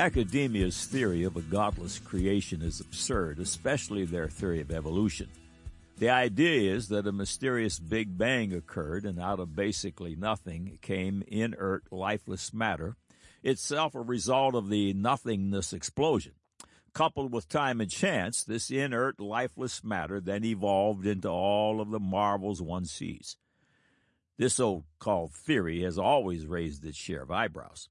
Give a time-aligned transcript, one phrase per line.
[0.00, 5.28] Academia's theory of a godless creation is absurd, especially their theory of evolution.
[5.98, 11.22] The idea is that a mysterious Big Bang occurred and out of basically nothing came
[11.28, 12.96] inert, lifeless matter,
[13.42, 16.32] itself a result of the nothingness explosion.
[16.94, 22.00] Coupled with time and chance, this inert, lifeless matter then evolved into all of the
[22.00, 23.36] marvels one sees.
[24.38, 27.90] This so called theory has always raised its share of eyebrows.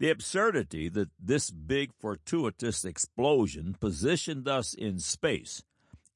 [0.00, 5.62] The absurdity that this big fortuitous explosion positioned us in space,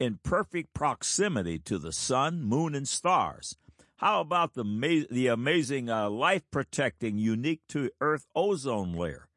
[0.00, 3.58] in perfect proximity to the sun, moon, and stars.
[3.96, 9.28] How about the, the amazing uh, life protecting, unique to Earth ozone layer?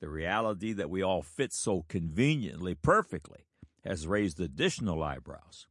[0.00, 3.46] The reality that we all fit so conveniently, perfectly,
[3.84, 5.66] has raised additional eyebrows.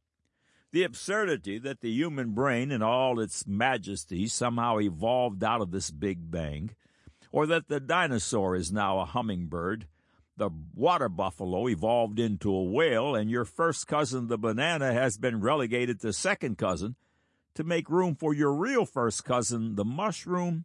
[0.70, 5.90] The absurdity that the human brain in all its majesty somehow evolved out of this
[5.90, 6.72] big bang,
[7.32, 9.88] or that the dinosaur is now a hummingbird,
[10.36, 15.40] the water buffalo evolved into a whale, and your first cousin, the banana, has been
[15.40, 16.94] relegated to second cousin
[17.54, 20.64] to make room for your real first cousin, the mushroom.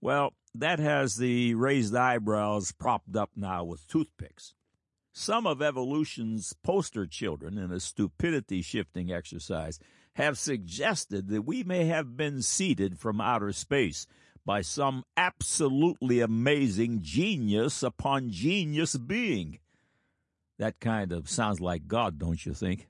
[0.00, 4.54] Well, that has the raised eyebrows propped up now with toothpicks.
[5.12, 9.78] Some of evolution's poster children, in a stupidity shifting exercise,
[10.14, 14.06] have suggested that we may have been seeded from outer space
[14.44, 19.58] by some absolutely amazing genius upon genius being.
[20.58, 22.88] That kind of sounds like God, don't you think?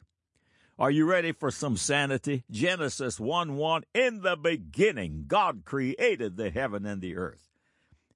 [0.78, 2.44] Are you ready for some sanity?
[2.50, 7.44] Genesis 1 1 In the beginning, God created the heaven and the earth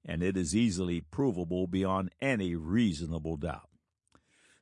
[0.09, 3.69] and it is easily provable beyond any reasonable doubt.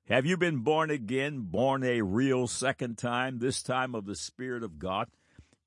[0.09, 4.65] Have you been born again, born a real second time, this time of the Spirit
[4.65, 5.09] of God?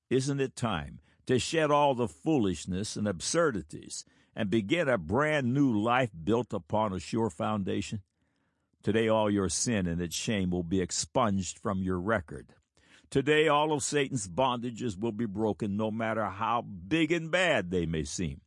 [0.10, 1.00] Isn't it time
[1.30, 4.04] to shed all the foolishness and absurdities
[4.36, 8.02] and begin a brand new life built upon a sure foundation?
[8.82, 12.56] Today, all your sin and its shame will be expunged from your record.
[13.12, 17.86] Today, all of Satan's bondages will be broken, no matter how big and bad they
[17.86, 18.42] may seem.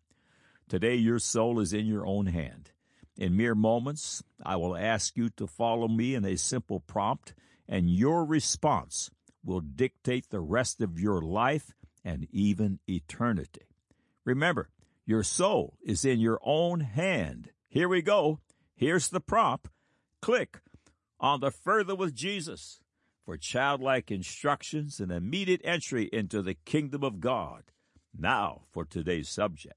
[0.68, 2.72] Today, your soul is in your own hand.
[3.16, 7.32] In mere moments, I will ask you to follow me in a simple prompt,
[7.68, 9.08] and your response
[9.44, 11.72] will dictate the rest of your life
[12.04, 13.66] and even eternity.
[14.24, 14.70] Remember,
[15.04, 17.50] your soul is in your own hand.
[17.68, 18.40] Here we go.
[18.74, 19.68] Here's the prompt.
[20.20, 20.60] Click
[21.18, 22.80] on the Further with Jesus
[23.24, 27.64] for childlike instructions and immediate entry into the kingdom of God.
[28.16, 29.76] Now for today's subject.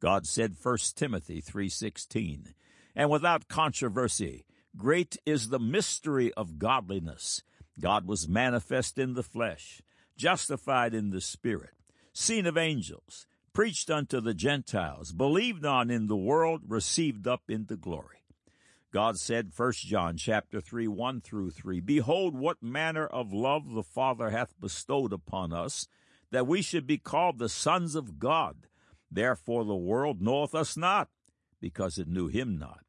[0.00, 2.54] God said 1 Timothy 3:16,
[2.94, 4.44] and without controversy,
[4.76, 7.42] great is the mystery of godliness.
[7.80, 9.80] God was manifest in the flesh,
[10.16, 11.74] justified in the spirit,
[12.12, 17.76] seen of angels, preached unto the Gentiles, believed on in the world, received up into
[17.76, 18.24] glory.
[18.92, 23.82] God said, 1 John chapter 3, 1 through 3, Behold, what manner of love the
[23.82, 25.88] Father hath bestowed upon us,
[26.30, 28.68] that we should be called the sons of God.
[29.10, 31.08] Therefore the world knoweth us not,
[31.60, 32.84] because it knew him not.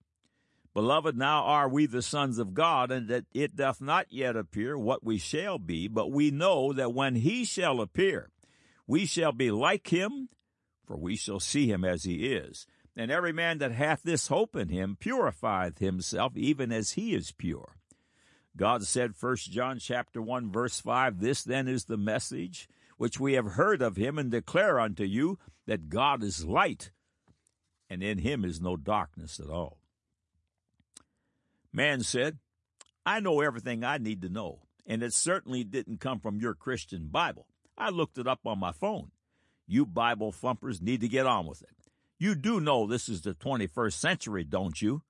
[0.75, 4.77] Beloved, now are we the sons of God, and that it doth not yet appear
[4.77, 8.29] what we shall be, but we know that when he shall appear,
[8.85, 10.27] we shall be like him,
[10.85, 12.67] for we shall see him as he is.
[12.93, 17.31] And every man that hath this hope in him purifieth himself even as he is
[17.31, 17.77] pure.
[18.57, 23.33] God said, 1 John chapter 1 verse 5, This then is the message which we
[23.33, 26.91] have heard of him and declare unto you, that God is light,
[27.89, 29.79] and in him is no darkness at all.
[31.75, 32.39] Man said,
[33.05, 37.09] I know everything I need to know, and it certainly didn't come from your Christian
[37.11, 37.47] Bible.
[37.77, 39.11] I looked it up on my phone.
[39.67, 41.75] You Bible thumpers need to get on with it.
[42.17, 45.01] You do know this is the 21st century, don't you?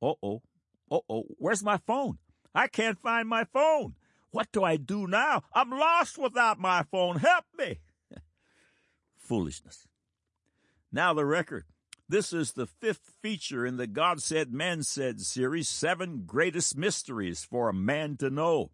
[0.00, 0.42] Uh oh.
[0.88, 1.24] Uh oh.
[1.38, 2.18] Where's my phone?
[2.54, 3.96] I can't find my phone.
[4.30, 5.42] What do I do now?
[5.52, 7.16] I'm lost without my phone.
[7.16, 7.80] Help me
[9.16, 9.88] foolishness.
[10.92, 11.64] Now, the record.
[12.08, 17.42] This is the fifth feature in the God Said, Man Said series, Seven Greatest Mysteries
[17.42, 18.70] for a Man to Know.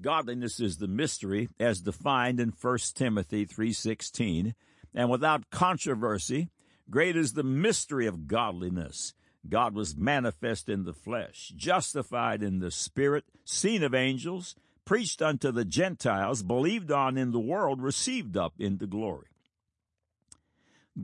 [0.00, 4.54] Godliness is the mystery as defined in 1 Timothy 3.16,
[4.94, 6.50] and without controversy,
[6.88, 9.12] great is the mystery of godliness.
[9.48, 14.54] God was manifest in the flesh, justified in the spirit, seen of angels,
[14.84, 19.26] preached unto the Gentiles, believed on in the world, received up into glory.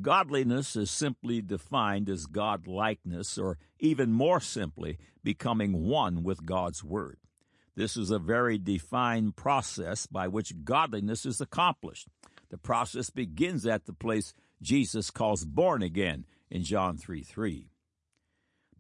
[0.01, 7.19] Godliness is simply defined as God-likeness, or even more simply, becoming one with God's Word.
[7.77, 12.09] This is a very defined process by which godliness is accomplished.
[12.49, 14.33] The process begins at the place
[14.63, 17.69] Jesus calls born again in John 3 3.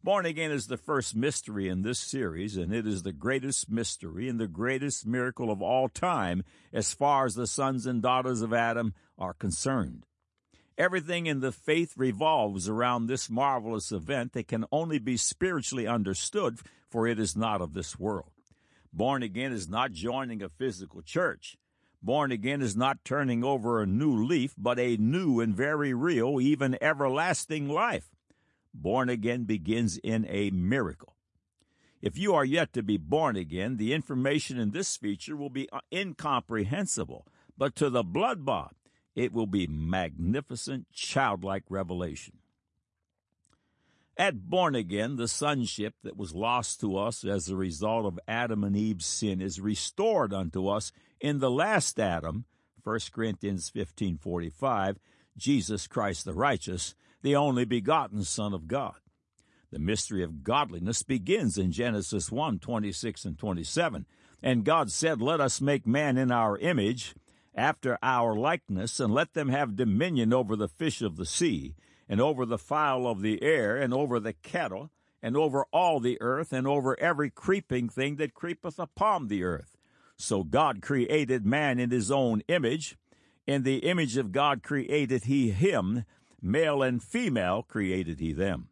[0.02, 4.28] Born again is the first mystery in this series, and it is the greatest mystery
[4.28, 8.54] and the greatest miracle of all time as far as the sons and daughters of
[8.54, 10.06] Adam are concerned.
[10.78, 16.58] Everything in the faith revolves around this marvelous event that can only be spiritually understood,
[16.90, 18.32] for it is not of this world.
[18.92, 21.56] Born again is not joining a physical church.
[22.02, 26.40] Born again is not turning over a new leaf, but a new and very real,
[26.40, 28.10] even everlasting life.
[28.74, 31.16] Born again begins in a miracle.
[32.02, 35.68] If you are yet to be born again, the information in this feature will be
[35.72, 37.26] uh, incomprehensible,
[37.56, 38.76] but to the blood bought,
[39.16, 42.34] it will be magnificent, childlike revelation.
[44.18, 48.62] At born again, the sonship that was lost to us as a result of Adam
[48.62, 52.44] and Eve's sin is restored unto us in the last Adam,
[52.82, 54.98] 1 Corinthians 15:45,
[55.36, 58.96] Jesus Christ the righteous, the only begotten Son of God.
[59.70, 64.06] The mystery of godliness begins in Genesis 1 26 and 27.
[64.42, 67.14] And God said, Let us make man in our image,
[67.56, 71.74] after our likeness, and let them have dominion over the fish of the sea,
[72.08, 74.90] and over the fowl of the air, and over the cattle,
[75.22, 79.76] and over all the earth, and over every creeping thing that creepeth upon the earth.
[80.18, 82.96] So God created man in his own image.
[83.46, 86.04] In the image of God created he him,
[86.40, 88.68] male and female created he them.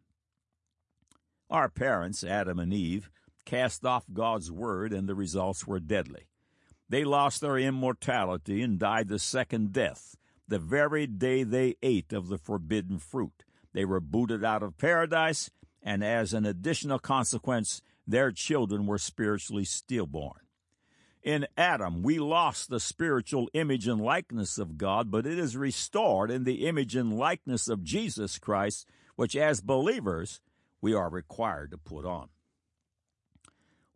[1.49, 3.09] Our parents, Adam and Eve,
[3.45, 6.27] cast off God's word, and the results were deadly.
[6.87, 10.15] They lost their immortality and died the second death,
[10.47, 13.43] the very day they ate of the forbidden fruit.
[13.73, 15.49] They were booted out of paradise,
[15.81, 20.39] and as an additional consequence, their children were spiritually stillborn.
[21.23, 26.29] In Adam, we lost the spiritual image and likeness of God, but it is restored
[26.29, 30.39] in the image and likeness of Jesus Christ, which as believers
[30.81, 32.29] we are required to put on.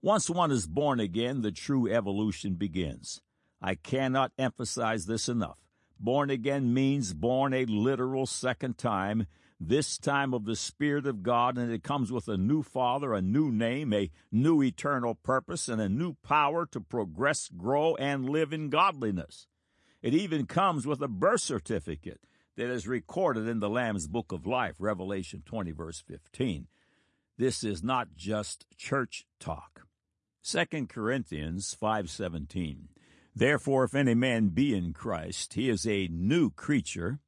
[0.01, 3.22] Once one is born again, the true evolution begins.
[3.62, 5.57] I cannot emphasize this enough.
[6.00, 9.28] Born again means born a literal second time,
[9.60, 13.22] this time of the Spirit of God, and it comes with a new Father, a
[13.22, 18.54] new name, a new eternal purpose, and a new power to progress, grow, and live
[18.54, 19.48] in godliness.
[20.02, 22.22] It even comes with a birth certificate
[22.56, 26.68] that is recorded in the Lamb's Book of Life, Revelation 20, verse 15.
[27.38, 29.89] This is not just church talk.
[30.44, 32.88] 2 Corinthians 5:17
[33.36, 37.20] Therefore if any man be in Christ he is a new creature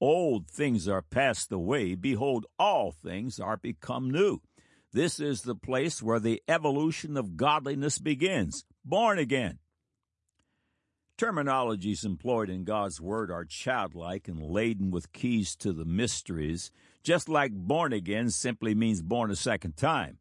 [0.00, 1.94] Old things are passed away.
[1.94, 4.40] Behold, all things are become new.
[4.92, 8.64] This is the place where the evolution of godliness begins.
[8.82, 9.58] Born again.
[11.18, 16.70] Terminologies employed in God's Word are childlike and laden with keys to the mysteries,
[17.02, 20.16] just like born again simply means born a second time.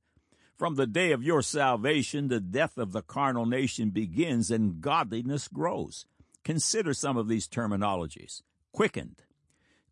[0.59, 5.47] From the day of your salvation, the death of the carnal nation begins and godliness
[5.47, 6.05] grows.
[6.43, 8.41] Consider some of these terminologies.
[8.73, 9.23] Quickened,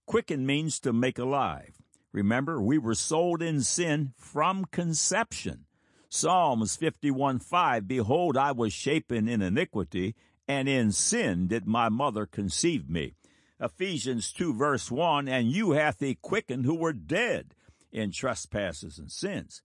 [0.06, 1.78] Quicken means to make alive.
[2.12, 5.68] Remember, we were sold in sin from conception.
[6.10, 10.16] Psalms 51 5 Behold, I was shapen in iniquity,
[10.50, 13.14] and in sin did my mother conceive me.
[13.58, 17.56] Ephesians 2 verse 1 And you hath he quickened who were dead
[17.90, 19.62] in trespasses and sins.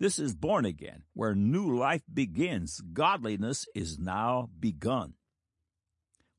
[0.00, 2.80] This is born again, where new life begins.
[2.94, 5.12] Godliness is now begun.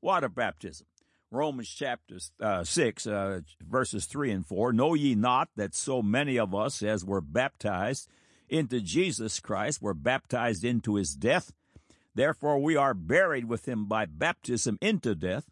[0.00, 0.88] Water baptism.
[1.30, 6.40] Romans chapter uh, 6, uh, verses 3 and 4 Know ye not that so many
[6.40, 8.08] of us as were baptized
[8.48, 11.52] into Jesus Christ were baptized into his death?
[12.16, 15.44] Therefore we are buried with him by baptism into death,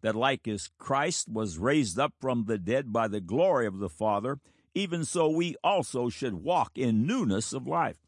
[0.00, 3.90] that like as Christ was raised up from the dead by the glory of the
[3.90, 4.40] Father,
[4.78, 7.98] even so we also should walk in newness of life.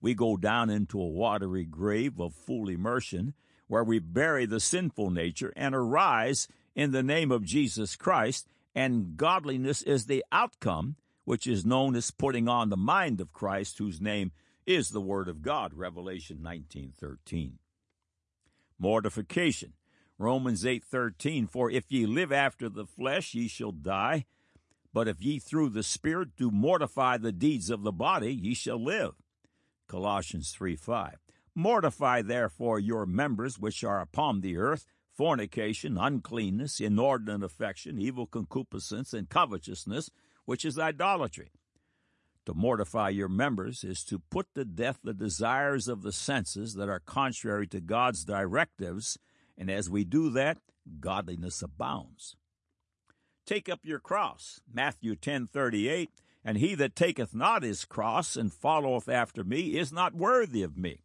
[0.00, 3.34] We go down into a watery grave of full immersion
[3.68, 9.16] where we bury the sinful nature and arise in the name of Jesus Christ, and
[9.18, 14.00] godliness is the outcome, which is known as putting on the mind of Christ, whose
[14.00, 14.32] name
[14.66, 17.58] is the Word of God, Revelation 19:13.
[18.78, 19.74] Mortification,
[20.16, 24.24] Romans 8:13, for if ye live after the flesh, ye shall die,
[24.92, 28.82] but if ye through the Spirit do mortify the deeds of the body, ye shall
[28.82, 29.14] live.
[29.88, 31.18] Colossians 3:5.
[31.54, 39.12] Mortify therefore your members which are upon the earth fornication, uncleanness, inordinate affection, evil concupiscence,
[39.12, 40.10] and covetousness,
[40.44, 41.52] which is idolatry.
[42.46, 46.88] To mortify your members is to put to death the desires of the senses that
[46.88, 49.18] are contrary to God's directives,
[49.56, 50.58] and as we do that,
[50.98, 52.36] godliness abounds.
[53.44, 54.60] Take up your cross.
[54.72, 56.10] Matthew 10:38,
[56.44, 60.76] and he that taketh not his cross and followeth after me is not worthy of
[60.76, 61.04] me.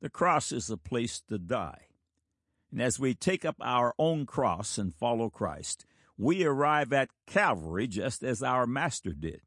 [0.00, 1.86] The cross is the place to die.
[2.70, 7.86] And as we take up our own cross and follow Christ, we arrive at Calvary
[7.86, 9.40] just as our Master did.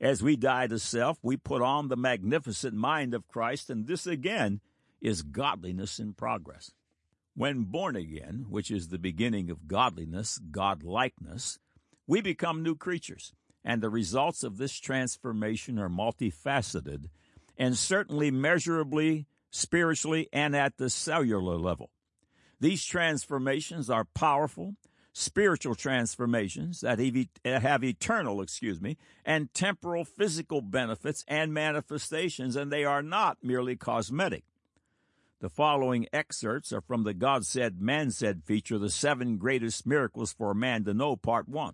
[0.00, 4.06] As we die to self, we put on the magnificent mind of Christ, and this
[4.06, 4.60] again
[5.00, 6.72] is godliness in progress.
[7.40, 11.58] When born again, which is the beginning of godliness, godlikeness,
[12.06, 13.32] we become new creatures,
[13.64, 17.06] and the results of this transformation are multifaceted
[17.56, 21.88] and certainly measurably, spiritually, and at the cellular level.
[22.60, 24.74] These transformations are powerful,
[25.14, 26.98] spiritual transformations that
[27.46, 33.76] have eternal, excuse me, and temporal physical benefits and manifestations, and they are not merely
[33.76, 34.44] cosmetic.
[35.40, 40.34] The following excerpts are from the God Said, Man Said feature, The Seven Greatest Miracles
[40.34, 41.72] for a Man to Know, Part 1.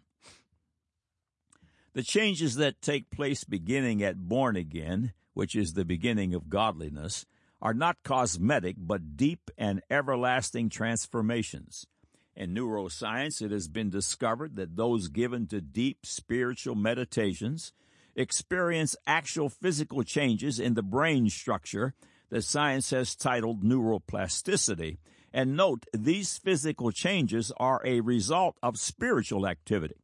[1.92, 7.26] The changes that take place beginning at born again, which is the beginning of godliness,
[7.61, 11.88] are not cosmetic but deep and everlasting transformations.
[12.37, 17.73] In neuroscience, it has been discovered that those given to deep spiritual meditations
[18.14, 21.94] experience actual physical changes in the brain structure
[22.30, 24.99] that science has titled neuroplasticity.
[25.33, 29.97] And note, these physical changes are a result of spiritual activity.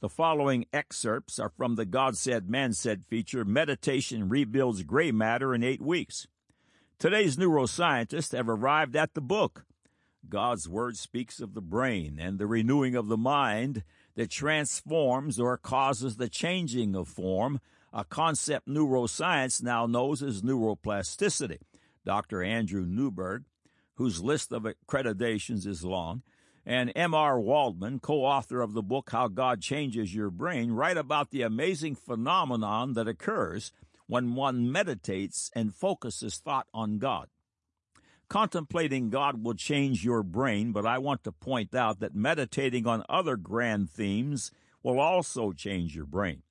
[0.00, 5.54] The following excerpts are from the God Said, Man Said feature Meditation Rebuilds Gray Matter
[5.54, 6.26] in Eight Weeks.
[6.98, 9.64] Today's neuroscientists have arrived at the book.
[10.28, 13.84] God's Word speaks of the brain and the renewing of the mind
[14.16, 17.60] that transforms or causes the changing of form
[17.92, 21.58] a concept neuroscience now knows as neuroplasticity.
[22.04, 22.42] Dr.
[22.42, 23.44] Andrew Newberg,
[23.96, 26.22] whose list of accreditations is long,
[26.64, 27.40] and M.R.
[27.40, 31.96] Waldman, co author of the book How God Changes Your Brain, write about the amazing
[31.96, 33.72] phenomenon that occurs
[34.06, 37.28] when one meditates and focuses thought on God.
[38.28, 43.04] Contemplating God will change your brain, but I want to point out that meditating on
[43.08, 44.50] other grand themes
[44.82, 46.42] will also change your brain.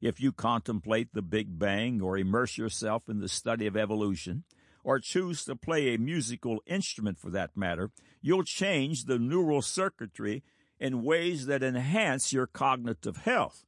[0.00, 4.44] If you contemplate the Big Bang or immerse yourself in the study of evolution,
[4.84, 7.90] or choose to play a musical instrument for that matter,
[8.22, 10.42] you'll change the neural circuitry
[10.78, 13.64] in ways that enhance your cognitive health.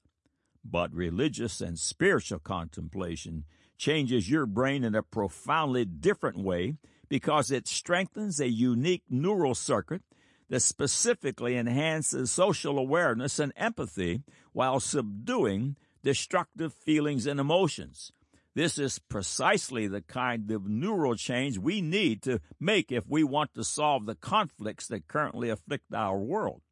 [0.64, 3.44] But religious and spiritual contemplation
[3.76, 6.76] changes your brain in a profoundly different way
[7.08, 10.02] because it strengthens a unique neural circuit
[10.49, 14.22] that specifically enhances social awareness and empathy
[14.52, 18.12] while subduing destructive feelings and emotions.
[18.54, 23.54] This is precisely the kind of neural change we need to make if we want
[23.54, 26.62] to solve the conflicts that currently afflict our world.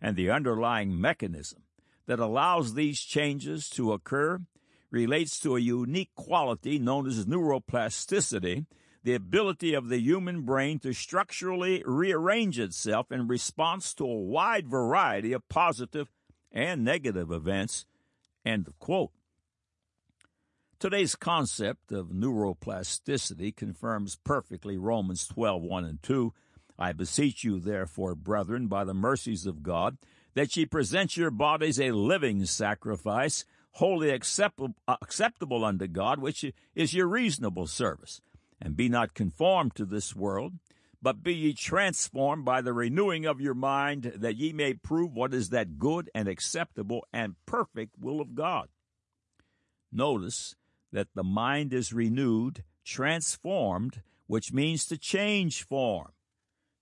[0.00, 1.62] And the underlying mechanism
[2.06, 4.40] that allows these changes to occur
[4.90, 8.66] relates to a unique quality known as neuroplasticity,
[9.02, 14.68] the ability of the human brain to structurally rearrange itself in response to a wide
[14.68, 16.08] variety of positive
[16.52, 17.86] and negative events
[18.44, 19.12] End of quote.
[20.78, 26.32] Today's concept of neuroplasticity confirms perfectly Romans 12, 1 and 2.
[26.76, 29.96] I beseech you, therefore, brethren, by the mercies of God,
[30.34, 36.44] that ye present your bodies a living sacrifice, wholly acceptable, acceptable unto God, which
[36.74, 38.20] is your reasonable service.
[38.60, 40.54] And be not conformed to this world,
[41.02, 45.34] but be ye transformed by the renewing of your mind, that ye may prove what
[45.34, 48.68] is that good and acceptable and perfect will of God.
[49.90, 50.54] Notice
[50.92, 56.12] that the mind is renewed, transformed, which means to change form.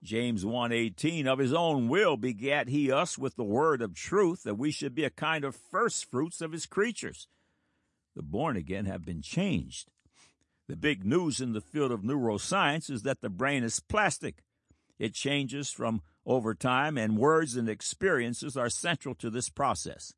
[0.02, 4.56] James 1:18 of his own will begat he us with the word of truth that
[4.56, 7.26] we should be a kind of first fruits of his creatures.
[8.14, 9.90] The born again have been changed.
[10.70, 14.44] The big news in the field of neuroscience is that the brain is plastic.
[15.00, 20.14] It changes from over time, and words and experiences are central to this process.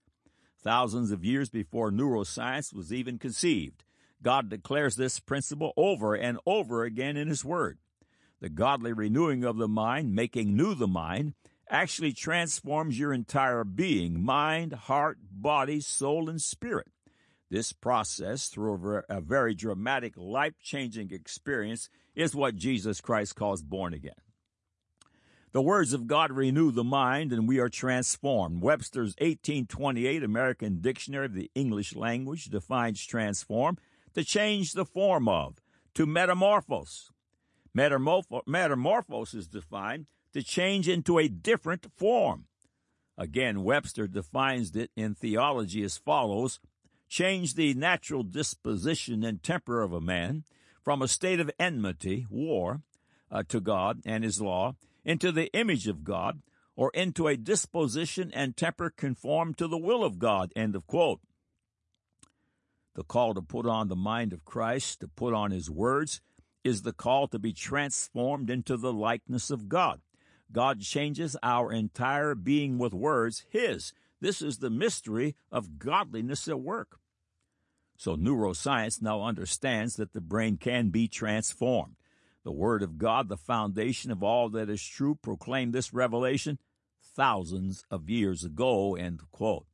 [0.63, 3.85] Thousands of years before neuroscience was even conceived,
[4.23, 7.79] God declares this principle over and over again in His Word.
[8.43, 11.33] The godly renewing of the mind, making new the mind,
[11.71, 16.89] actually transforms your entire being mind, heart, body, soul, and spirit.
[17.53, 23.93] This process, through a very dramatic, life changing experience, is what Jesus Christ calls born
[23.93, 24.15] again.
[25.53, 28.63] The words of God renew the mind and we are transformed.
[28.63, 33.77] Webster's 1828 American Dictionary of the English Language defines transform
[34.15, 35.57] to change the form of,
[35.93, 37.11] to metamorphose.
[37.77, 42.47] Metamorph- metamorphose is defined to change into a different form.
[43.19, 46.59] Again, Webster defines it in theology as follows
[47.13, 50.45] change the natural disposition and temper of a man
[50.83, 52.81] from a state of enmity, war,
[53.31, 56.41] uh, to God and His law, into the image of God,
[56.75, 60.53] or into a disposition and temper conformed to the will of God.
[60.57, 61.21] End of quote.
[62.95, 66.23] The call to put on the mind of Christ, to put on His words,
[66.65, 70.01] is the call to be transformed into the likeness of God.
[70.51, 73.93] God changes our entire being with words, His.
[74.23, 77.01] This is the mystery of godliness at work.
[77.97, 81.97] So neuroscience now understands that the brain can be transformed.
[82.45, 86.59] The Word of God, the foundation of all that is true, proclaimed this revelation
[87.15, 88.97] thousands of years ago.
[88.97, 89.67] End quote.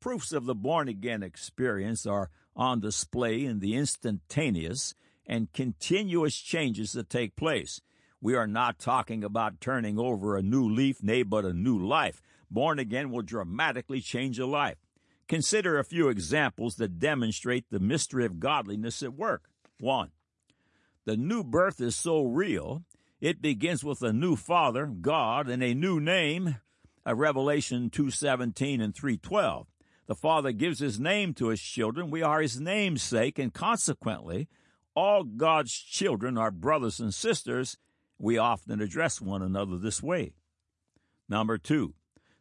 [0.00, 4.94] Proofs of the born again experience are on display in the instantaneous
[5.26, 7.80] and continuous changes that take place.
[8.20, 12.22] We are not talking about turning over a new leaf, nay, but a new life.
[12.50, 14.78] Born again will dramatically change a life.
[15.28, 19.48] Consider a few examples that demonstrate the mystery of godliness at work.
[19.80, 20.10] 1.
[21.04, 22.84] The new birth is so real,
[23.20, 26.56] it begins with a new father, God, and a new name,
[27.04, 29.68] a Revelation 2:17 and 3:12.
[30.06, 32.10] The Father gives his name to his children.
[32.10, 34.48] We are his namesake, and consequently,
[34.94, 37.78] all God's children are brothers and sisters.
[38.18, 40.34] We often address one another this way.
[41.28, 41.94] Number two,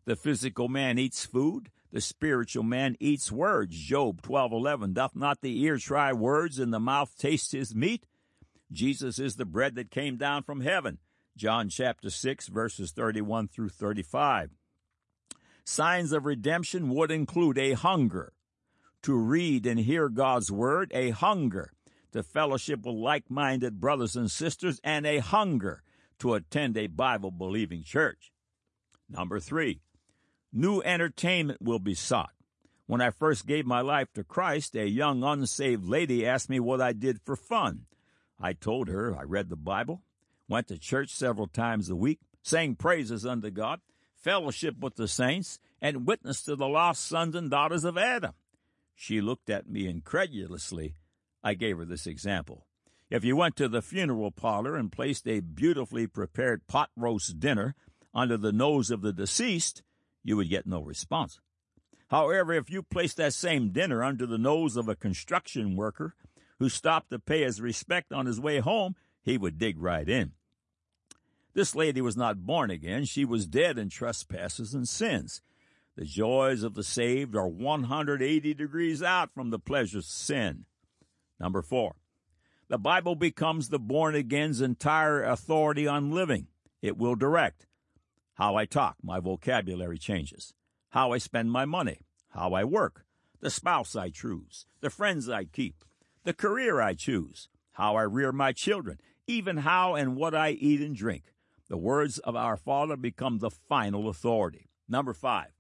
[0.05, 3.73] the physical man eats food, the spiritual man eats words.
[3.73, 8.05] Job 12:11 Doth not the ear try words and the mouth taste his meat?
[8.69, 10.97] Jesus is the bread that came down from heaven.
[11.37, 14.51] John chapter 6 verses 31 through 35.
[15.63, 18.33] Signs of redemption would include a hunger
[19.03, 21.71] to read and hear God's word, a hunger
[22.11, 25.81] to fellowship with like-minded brothers and sisters, and a hunger
[26.19, 28.33] to attend a Bible believing church.
[29.09, 29.79] Number 3
[30.51, 32.31] New entertainment will be sought.
[32.87, 36.81] When I first gave my life to Christ, a young unsaved lady asked me what
[36.81, 37.85] I did for fun.
[38.39, 40.03] I told her I read the Bible,
[40.47, 43.81] went to church several times a week, sang praises unto God,
[44.13, 48.33] fellowship with the saints, and witnessed to the lost sons and daughters of Adam.
[48.93, 50.95] She looked at me incredulously.
[51.43, 52.65] I gave her this example.
[53.09, 57.75] If you went to the funeral parlor and placed a beautifully prepared pot roast dinner
[58.13, 59.83] under the nose of the deceased,
[60.25, 61.39] you would get no response.
[62.09, 66.15] However, if you placed that same dinner under the nose of a construction worker
[66.59, 70.33] who stopped to pay his respect on his way home, he would dig right in.
[71.53, 73.05] This lady was not born again.
[73.05, 75.41] She was dead in trespasses and sins.
[75.95, 80.65] The joys of the saved are 180 degrees out from the pleasures of sin.
[81.39, 81.95] Number four,
[82.67, 86.47] the Bible becomes the born again's entire authority on living.
[86.81, 87.67] It will direct,
[88.35, 90.53] how I talk, my vocabulary changes.
[90.89, 92.01] How I spend my money.
[92.29, 93.05] How I work.
[93.39, 94.65] The spouse I choose.
[94.81, 95.85] The friends I keep.
[96.25, 97.47] The career I choose.
[97.73, 98.99] How I rear my children.
[99.25, 101.33] Even how and what I eat and drink.
[101.69, 104.67] The words of our Father become the final authority.
[104.87, 105.51] Number five.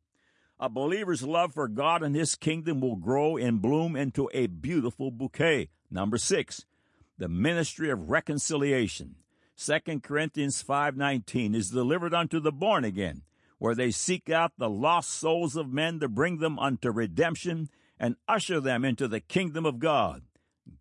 [0.59, 5.11] A believer's love for God and His kingdom will grow and bloom into a beautiful
[5.11, 5.69] bouquet.
[5.89, 6.65] Number six.
[7.17, 9.15] The ministry of reconciliation
[9.57, 13.23] 2 Corinthians 5:19 is delivered unto the born again,
[13.57, 18.17] where they seek out the lost souls of men to bring them unto redemption and
[18.27, 20.23] usher them into the kingdom of God.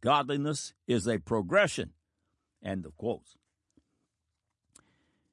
[0.01, 1.93] Godliness is a progression.
[2.63, 3.37] End of quotes.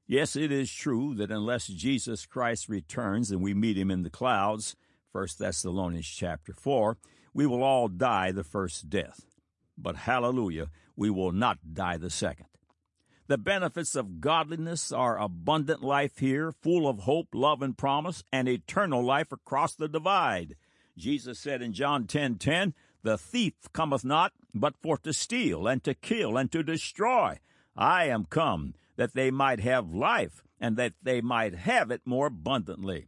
[0.05, 4.09] Yes, it is true that unless Jesus Christ returns and we meet him in the
[4.09, 4.75] clouds,
[5.13, 6.97] 1 Thessalonians chapter 4,
[7.33, 9.25] we will all die the first death.
[9.77, 12.47] But hallelujah, we will not die the second.
[13.31, 18.45] The benefits of godliness are abundant life here, full of hope, love, and promise, and
[18.49, 20.57] eternal life across the divide.
[20.97, 25.81] Jesus said in John 10 10, The thief cometh not, but for to steal, and
[25.85, 27.39] to kill, and to destroy.
[27.73, 32.27] I am come, that they might have life, and that they might have it more
[32.27, 33.07] abundantly.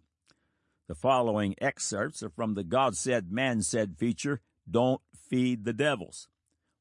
[0.87, 4.39] The following excerpts are from the God said, man said feature
[4.71, 6.29] Don't feed the devils.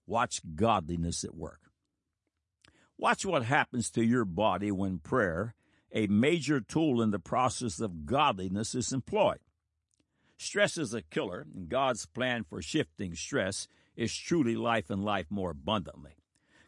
[0.07, 1.62] Watch godliness at work.
[3.03, 5.57] Watch what happens to your body when prayer,
[5.91, 9.41] a major tool in the process of godliness, is employed.
[10.37, 15.27] Stress is a killer, and God's plan for shifting stress is truly life and life
[15.31, 16.13] more abundantly.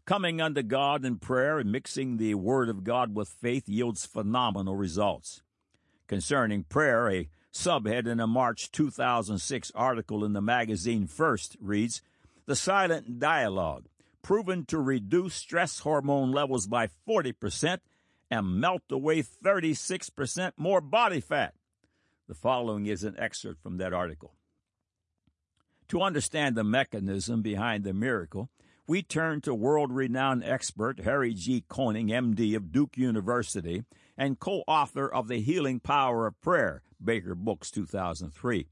[0.07, 4.75] Coming unto God in prayer and mixing the Word of God with faith yields phenomenal
[4.75, 5.41] results.
[6.09, 12.03] Concerning prayer, a subhead in a March 2006 article in the magazine First reads
[12.47, 13.85] The Silent Dialogue
[14.25, 17.79] proven to reduce stress hormone levels by 40%
[18.31, 21.55] and melt away 36% more body fat.
[22.27, 24.35] The following is an excerpt from that article.
[25.89, 28.49] To understand the mechanism behind the miracle,
[28.87, 31.63] we turn to world renowned expert Harry G.
[31.69, 33.85] Koenig, MD of Duke University,
[34.17, 38.69] and co author of The Healing Power of Prayer, Baker Books 2003.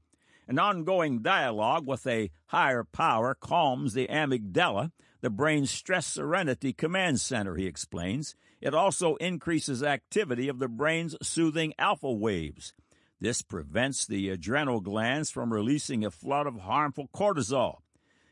[0.47, 4.91] An ongoing dialogue with a higher power calms the amygdala,
[5.23, 8.35] the brain's stress serenity command center, he explains.
[8.59, 12.73] It also increases activity of the brain's soothing alpha waves.
[13.21, 17.77] This prevents the adrenal glands from releasing a flood of harmful cortisol.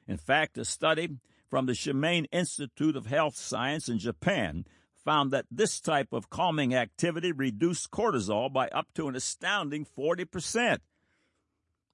[0.06, 1.12] In fact, a study
[1.50, 4.66] from the Shimane Institute of Health Science in Japan
[5.06, 10.80] found that this type of calming activity reduced cortisol by up to an astounding 40%.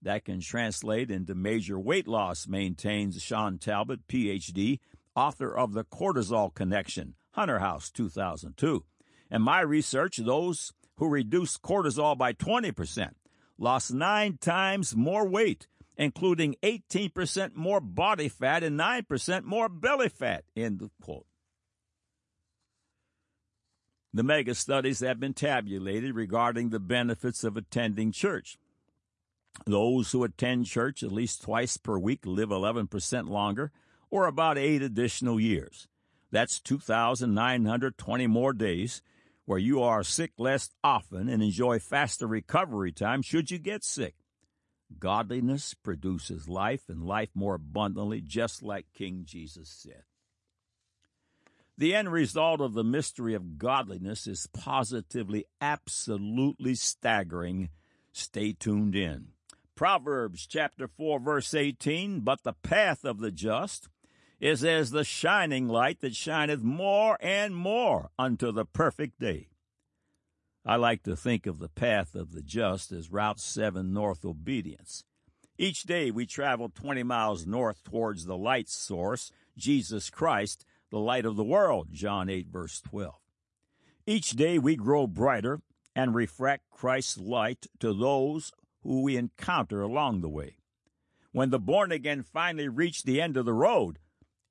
[0.02, 4.80] That can translate into major weight loss, maintains Shawn Talbott, PhD,
[5.16, 8.84] author of The Cortisol Connection, Hunter House 2002.
[9.32, 13.12] In my research, those who reduced cortisol by 20%,
[13.58, 20.44] lost nine times more weight, including 18% more body fat and 9% more belly fat.
[20.56, 21.26] End quote.
[24.14, 28.58] The mega studies have been tabulated regarding the benefits of attending church.
[29.66, 33.72] Those who attend church at least twice per week live 11% longer,
[34.10, 35.88] or about eight additional years.
[36.32, 39.02] That's 2,920 more days
[39.46, 44.16] where you are sick less often and enjoy faster recovery time should you get sick.
[45.00, 50.04] Godliness produces life and life more abundantly, just like King Jesus said.
[51.78, 57.70] The end result of the mystery of godliness is positively, absolutely staggering.
[58.12, 59.28] Stay tuned in.
[59.78, 63.88] Proverbs chapter 4, verse 18 But the path of the just
[64.40, 69.50] is as the shining light that shineth more and more unto the perfect day.
[70.66, 75.04] I like to think of the path of the just as Route 7 North obedience.
[75.60, 81.26] Each day we travel 20 miles north towards the light source, Jesus Christ, the light
[81.26, 83.14] of the world, John 8, verse 12.
[84.08, 85.62] Each day we grow brighter
[85.96, 88.52] and refract Christ's light to those
[88.88, 90.56] who we encounter along the way.
[91.34, 94.00] When the born again finally reach the end of the road,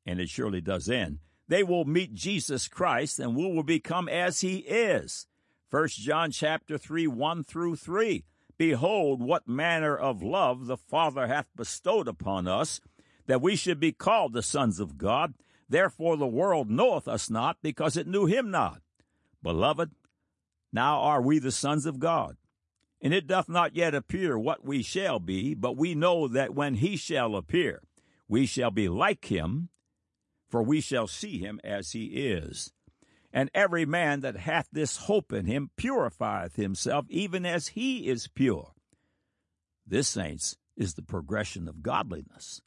[0.05, 4.43] and it surely does end, they will meet Jesus Christ and we will become as
[4.43, 5.27] he is.
[5.71, 8.25] 1 John chapter 3 1 through 3.
[8.59, 12.81] Behold what manner of love the Father hath bestowed upon us,
[13.27, 15.35] that we should be called the sons of God.
[15.69, 18.83] Therefore the world knoweth us not, because it knew him not.
[19.43, 19.93] Beloved,
[20.73, 22.37] now are we the sons of God.
[23.01, 26.77] And it doth not yet appear what we shall be, but we know that when
[26.77, 27.83] he shall appear,
[28.29, 29.69] we shall be like him,
[30.49, 32.73] for we shall see him as he is.
[33.33, 38.29] And every man that hath this hope in him purifieth himself, even as he is
[38.29, 38.73] pure.
[39.87, 42.63] This, saints, is the progression of godliness.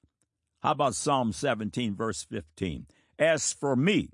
[0.61, 2.85] How about Psalm 17, verse 15?
[3.17, 4.11] As for me,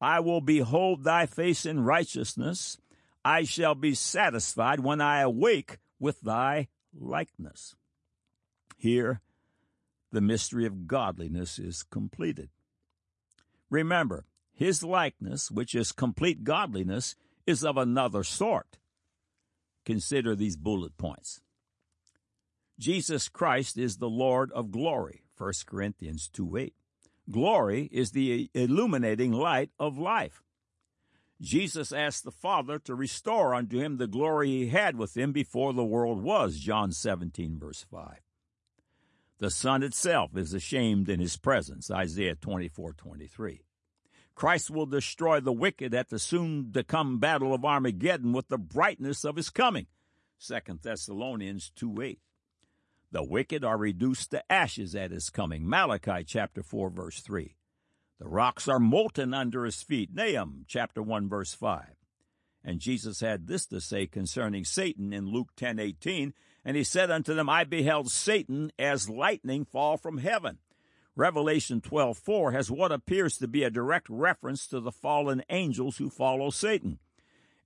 [0.00, 2.78] I will behold thy face in righteousness.
[3.24, 7.74] I shall be satisfied when I awake with thy likeness.
[8.76, 9.20] Here,
[10.12, 12.48] the mystery of godliness is completed.
[13.70, 17.14] Remember, his likeness, which is complete godliness,
[17.46, 18.78] is of another sort.
[19.84, 21.40] Consider these bullet points.
[22.78, 26.74] Jesus Christ is the Lord of glory, 1 Corinthians 2 8.
[27.30, 30.42] Glory is the illuminating light of life.
[31.40, 35.72] Jesus asked the Father to restore unto him the glory he had with him before
[35.72, 38.18] the world was, John 17, verse 5.
[39.38, 43.62] The Sun itself is ashamed in his presence, Isaiah 24, 23.
[44.34, 48.58] Christ will destroy the wicked at the soon to come battle of Armageddon with the
[48.58, 49.86] brightness of his coming,
[50.44, 52.20] 2 Thessalonians 2 8.
[53.10, 57.57] The wicked are reduced to ashes at his coming, Malachi chapter 4, verse 3.
[58.18, 61.94] The rocks are molten under his feet, Nahum chapter 1, verse 5.
[62.64, 67.10] And Jesus had this to say concerning Satan in Luke 10 18, and he said
[67.10, 70.58] unto them, I beheld Satan as lightning fall from heaven.
[71.14, 76.10] Revelation 12:4 has what appears to be a direct reference to the fallen angels who
[76.10, 76.98] follow Satan.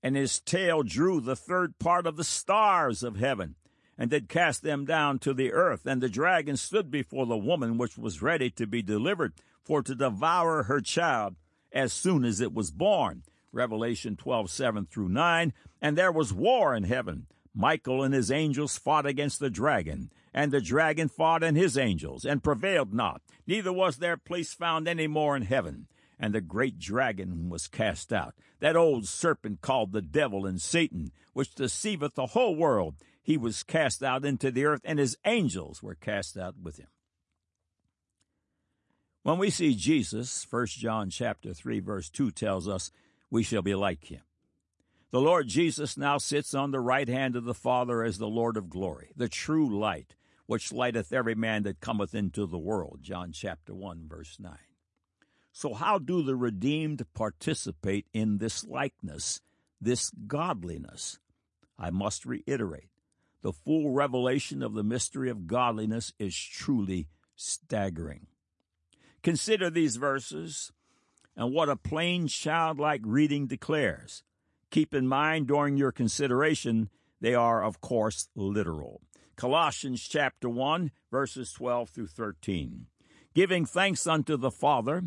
[0.03, 3.57] And his tail drew the third part of the stars of heaven,
[3.99, 5.87] and did cast them down to the earth.
[5.87, 9.95] And the dragon stood before the woman which was ready to be delivered, for to
[9.95, 11.37] devour her child
[11.73, 13.23] as soon as it was born.
[13.53, 15.53] Revelation 12:7 through 9.
[15.81, 17.27] And there was war in heaven.
[17.55, 22.25] Michael and his angels fought against the dragon, and the dragon fought and his angels,
[22.25, 25.87] and prevailed not, neither was their place found any more in heaven.
[26.23, 31.11] and the great dragon was cast out, that old serpent called the devil and Satan,
[31.33, 32.95] which deceiveth the whole world.
[33.21, 36.87] He was cast out into the earth, and his angels were cast out with him.
[39.23, 42.91] When we see Jesus, 1 John chapter 3 verse 2 tells us
[43.31, 44.23] we shall be like him.
[45.13, 48.57] The Lord Jesus now sits on the right hand of the Father as the Lord
[48.57, 52.99] of glory, the true light, which lighteth every man that cometh into the world.
[53.01, 54.57] John chapter 1 verse 9.
[55.53, 59.41] So how do the redeemed participate in this likeness,
[59.81, 61.21] this godliness?
[61.79, 62.91] I must reiterate,
[63.43, 67.07] the full revelation of the mystery of godliness is truly
[67.37, 68.27] staggering.
[69.23, 70.73] Consider these verses
[71.37, 74.25] and what a plain childlike reading declares.
[74.71, 79.01] Keep in mind during your consideration, they are, of course, literal.
[79.37, 82.87] Colossians chapter 1, verses 12 through 13.
[83.35, 85.05] Giving thanks unto the Father,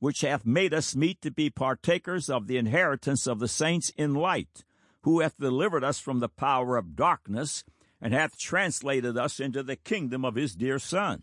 [0.00, 4.14] which hath made us meet to be partakers of the inheritance of the saints in
[4.14, 4.64] light,
[5.02, 7.64] who hath delivered us from the power of darkness,
[8.00, 11.22] and hath translated us into the kingdom of his dear Son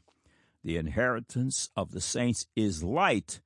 [0.64, 3.42] the inheritance of the saints is light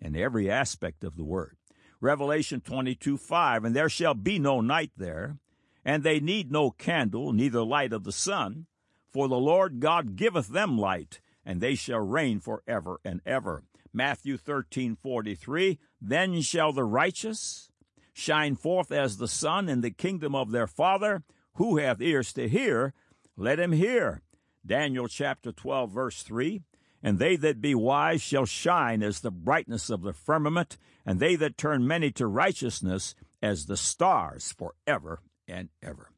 [0.00, 1.56] in every aspect of the word.
[2.00, 5.38] Revelation 22 5, and there shall be no night there,
[5.84, 8.66] and they need no candle, neither light of the sun,
[9.10, 13.62] for the Lord God giveth them light, and they shall reign for ever and ever.
[13.92, 17.70] Matthew thirteen forty three, then shall the righteous
[18.12, 21.22] shine forth as the sun in the kingdom of their Father.
[21.54, 22.92] Who hath ears to hear,
[23.36, 24.23] let him hear.
[24.66, 26.62] Daniel chapter 12, verse 3
[27.02, 31.36] And they that be wise shall shine as the brightness of the firmament, and they
[31.36, 36.10] that turn many to righteousness as the stars forever and ever.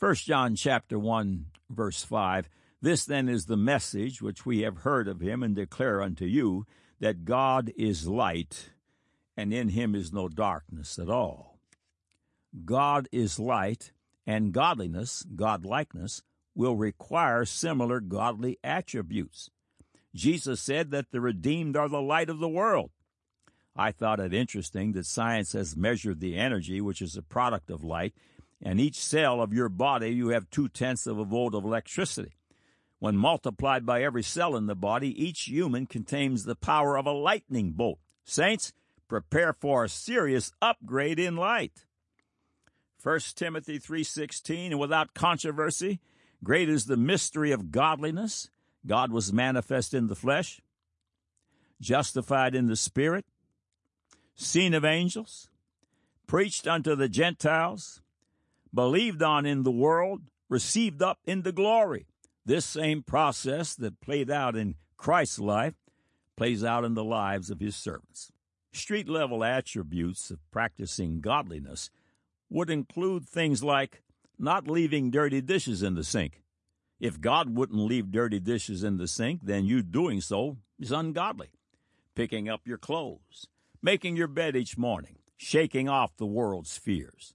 [0.00, 2.48] 1 John chapter 1 verse 5
[2.80, 6.66] This then is the message which we have heard of him and declare unto you
[6.98, 8.70] that God is light
[9.36, 11.58] and in him is no darkness at all.
[12.64, 13.92] God is light
[14.26, 16.22] and godliness, godlikeness
[16.54, 19.50] will require similar godly attributes.
[20.14, 22.90] Jesus said that the redeemed are the light of the world.
[23.76, 27.84] I thought it interesting that science has measured the energy which is a product of
[27.84, 28.14] light,
[28.60, 32.32] and each cell of your body you have two tenths of a volt of electricity.
[32.98, 37.12] When multiplied by every cell in the body, each human contains the power of a
[37.12, 37.98] lightning bolt.
[38.24, 38.72] Saints,
[39.08, 41.86] prepare for a serious upgrade in light.
[43.02, 46.00] 1 Timothy 3:16 and without controversy
[46.42, 48.50] Great is the mystery of godliness.
[48.86, 50.60] God was manifest in the flesh,
[51.80, 53.26] justified in the spirit,
[54.34, 55.50] seen of angels,
[56.26, 58.00] preached unto the Gentiles,
[58.72, 62.06] believed on in the world, received up into glory.
[62.46, 65.74] This same process that played out in Christ's life
[66.36, 68.32] plays out in the lives of his servants.
[68.72, 71.90] Street level attributes of practicing godliness
[72.48, 74.02] would include things like
[74.40, 76.42] not leaving dirty dishes in the sink.
[76.98, 81.50] If God wouldn't leave dirty dishes in the sink, then you doing so is ungodly.
[82.14, 83.46] Picking up your clothes,
[83.82, 87.34] making your bed each morning, shaking off the world's fears.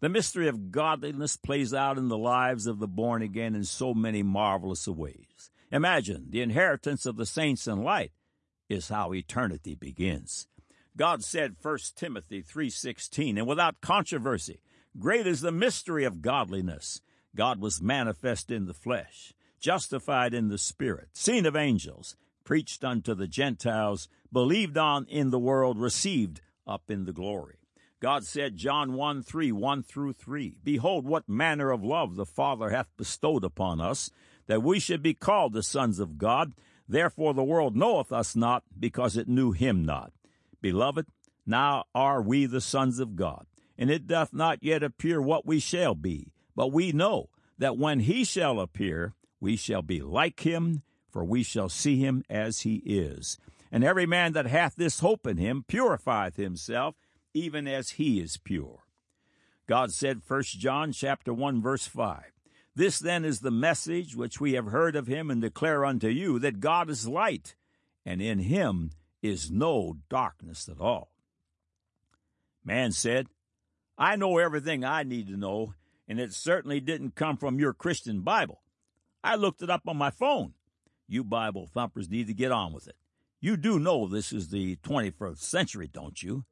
[0.00, 3.94] The mystery of godliness plays out in the lives of the born again in so
[3.94, 5.50] many marvelous ways.
[5.70, 8.10] Imagine the inheritance of the saints in light
[8.68, 10.48] is how eternity begins.
[10.96, 14.60] God said 1 Timothy 3:16 and without controversy
[14.98, 17.00] Great is the mystery of godliness.
[17.34, 23.14] God was manifest in the flesh, justified in the spirit, seen of angels, preached unto
[23.14, 27.56] the Gentiles, believed on in the world, received up in the glory.
[28.00, 32.68] God said, John 1 3, 1 through 3, Behold, what manner of love the Father
[32.68, 34.10] hath bestowed upon us,
[34.46, 36.52] that we should be called the sons of God.
[36.86, 40.12] Therefore the world knoweth us not, because it knew him not.
[40.60, 41.06] Beloved,
[41.46, 43.46] now are we the sons of God
[43.82, 46.30] and it doth not yet appear what we shall be.
[46.54, 51.42] But we know that when he shall appear, we shall be like him, for we
[51.42, 53.38] shall see him as he is.
[53.72, 56.94] And every man that hath this hope in him purifieth himself,
[57.34, 58.84] even as he is pure.
[59.66, 62.22] God said, 1 John chapter 1, verse 5,
[62.76, 66.38] This then is the message which we have heard of him and declare unto you,
[66.38, 67.56] that God is light,
[68.06, 68.92] and in him
[69.22, 71.10] is no darkness at all.
[72.64, 73.26] Man said,
[73.98, 75.74] I know everything I need to know,
[76.08, 78.62] and it certainly didn't come from your Christian Bible.
[79.22, 80.54] I looked it up on my phone.
[81.08, 82.96] You Bible thumpers need to get on with it.
[83.40, 86.44] You do know this is the 21st century, don't you?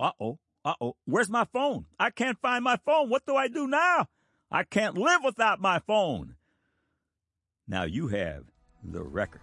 [0.00, 0.96] Uh oh, uh oh.
[1.04, 1.86] Where's my phone?
[1.98, 3.10] I can't find my phone.
[3.10, 4.08] What do I do now?
[4.50, 6.36] I can't live without my phone.
[7.66, 8.44] Now you have
[8.82, 9.40] the record.